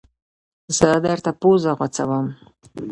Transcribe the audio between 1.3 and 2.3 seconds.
پوزه غوڅوم